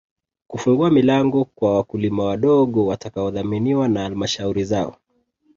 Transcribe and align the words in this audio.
Kufungua 0.47 0.89
milango 0.91 1.45
kwa 1.45 1.75
wakulima 1.75 2.23
wadogo 2.25 2.85
watakaodhaminiwa 2.85 3.87
na 3.87 4.03
Halmashauri 4.03 4.63
zao 4.63 4.95